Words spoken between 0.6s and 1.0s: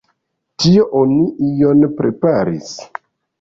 Tie